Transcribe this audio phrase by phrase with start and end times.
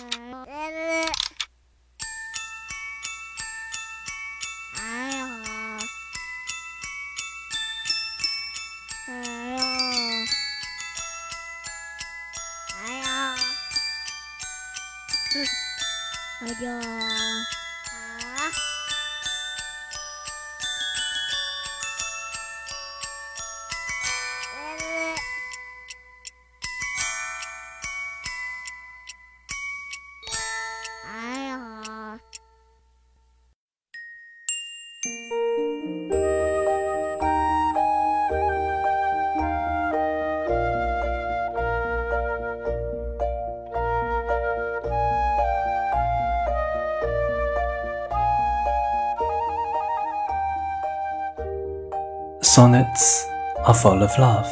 [0.00, 0.40] 哎呀，
[4.78, 4.80] 哎
[9.52, 9.68] 呀，
[12.78, 13.36] 哎呀，
[16.40, 16.68] 哎呀，
[17.92, 18.79] 啊！
[35.02, 35.14] Sonnets
[53.64, 54.46] are full of love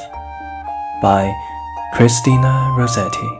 [1.03, 1.31] by
[1.93, 3.39] Christina Rossetti.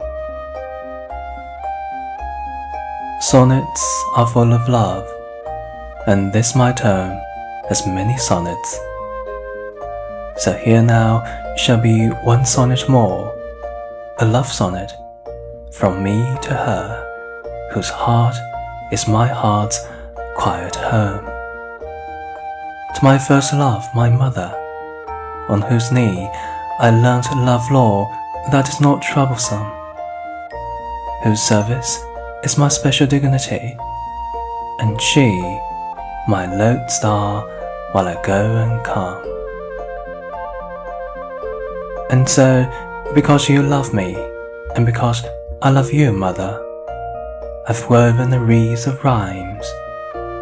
[3.19, 5.09] Sonnets are full of love,
[6.09, 7.21] and this my tome
[7.69, 8.71] as many sonnets.
[10.37, 11.23] So here now
[11.55, 13.31] shall be one sonnet more,
[14.17, 14.91] a love sonnet
[15.71, 18.35] from me to her, whose heart
[18.91, 19.85] is my heart's
[20.35, 21.25] quiet home
[22.95, 24.49] to my first love, my mother,
[25.47, 26.27] on whose knee
[26.79, 28.09] I learnt love lore
[28.49, 29.71] that is not troublesome,
[31.23, 32.03] whose service
[32.43, 33.77] is my special dignity,
[34.79, 35.59] and she
[36.29, 37.41] my lodestar
[37.91, 39.23] while I go and come.
[42.11, 42.69] And so,
[43.15, 44.15] because you love me,
[44.75, 45.25] and because
[45.63, 46.53] I love you, mother,
[47.67, 49.65] I've woven a wreath of rhymes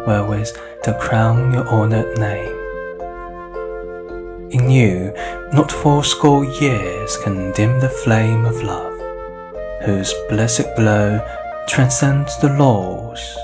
[0.06, 2.56] wherewith to crown your honored name.
[4.50, 5.14] In you,
[5.54, 8.98] not fourscore years can dim the flame of love,
[9.86, 11.26] whose blessed glow
[11.66, 13.38] transcends the laws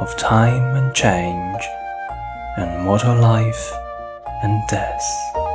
[0.00, 1.62] of time and change,
[2.56, 3.72] and mortal life
[4.42, 5.47] and death.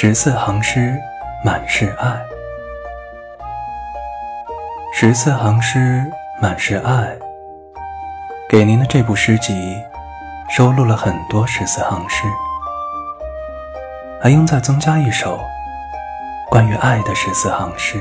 [0.00, 0.96] 十四行诗，
[1.44, 2.24] 满是爱。
[4.94, 6.08] 十四行诗，
[6.40, 7.16] 满是爱。
[8.48, 9.76] 给您的这部诗集，
[10.48, 12.22] 收录了很多十四行诗，
[14.22, 15.40] 还应再增加一首
[16.48, 17.98] 关于爱的十四行诗。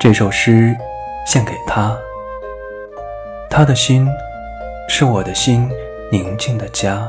[0.00, 0.76] 这首诗
[1.24, 1.96] 献给他，
[3.48, 4.08] 他的心
[4.88, 5.70] 是我的心
[6.10, 7.08] 宁静的家。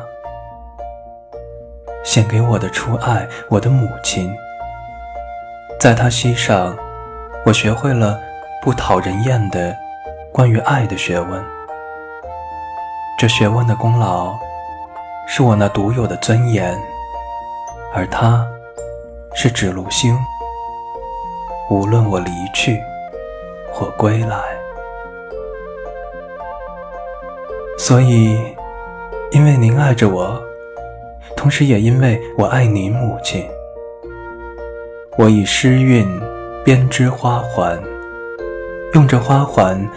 [2.06, 4.32] 献给我的初爱，我的母亲。
[5.80, 6.78] 在她膝上，
[7.44, 8.18] 我学会了
[8.62, 9.76] 不讨人厌的
[10.32, 11.44] 关于爱的学问。
[13.18, 14.38] 这学问的功劳，
[15.28, 16.80] 是我那独有的尊严，
[17.94, 18.46] 而她
[19.34, 20.16] 是指路星。
[21.72, 22.80] 无论我离去
[23.74, 24.38] 或归来，
[27.80, 28.38] 所以，
[29.32, 30.45] 因为您爱着我。
[31.46, 33.48] 同时也因为我爱您，母亲，
[35.16, 36.04] 我以诗韵
[36.64, 37.80] 编织花环，
[38.96, 39.88] 用这花环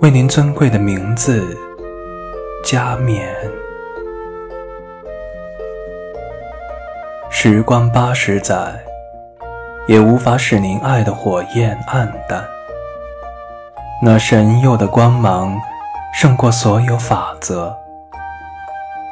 [0.00, 1.54] 为您尊贵的名字
[2.64, 3.28] 加冕。
[7.28, 8.72] 时光八十载，
[9.86, 12.42] 也无法使您爱的火焰黯淡。
[14.02, 15.54] 那神佑的光芒
[16.14, 17.76] 胜过所有法则。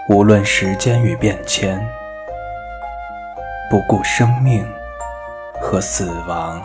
[0.08, 1.84] 无论时间与变迁，
[3.68, 4.64] 不顾生命
[5.60, 6.62] 和死亡。